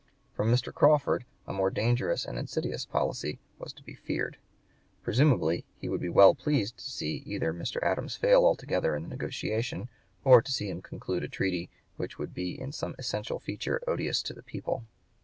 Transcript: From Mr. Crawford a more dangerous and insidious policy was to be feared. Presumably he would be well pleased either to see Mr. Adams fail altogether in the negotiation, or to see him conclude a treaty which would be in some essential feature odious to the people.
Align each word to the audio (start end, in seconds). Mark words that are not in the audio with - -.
From 0.33 0.51
Mr. 0.51 0.73
Crawford 0.73 1.25
a 1.45 1.53
more 1.53 1.69
dangerous 1.69 2.25
and 2.25 2.35
insidious 2.35 2.85
policy 2.87 3.37
was 3.59 3.71
to 3.73 3.83
be 3.83 3.93
feared. 3.93 4.37
Presumably 5.03 5.63
he 5.77 5.89
would 5.89 6.01
be 6.01 6.09
well 6.09 6.33
pleased 6.33 6.73
either 7.03 7.51
to 7.51 7.53
see 7.65 7.77
Mr. 7.79 7.83
Adams 7.83 8.15
fail 8.15 8.43
altogether 8.43 8.95
in 8.95 9.03
the 9.03 9.09
negotiation, 9.09 9.89
or 10.23 10.41
to 10.41 10.51
see 10.51 10.69
him 10.71 10.81
conclude 10.81 11.23
a 11.23 11.27
treaty 11.27 11.69
which 11.97 12.17
would 12.17 12.33
be 12.33 12.59
in 12.59 12.71
some 12.71 12.95
essential 12.97 13.37
feature 13.39 13.79
odious 13.87 14.23
to 14.23 14.33
the 14.33 14.41
people. 14.41 14.85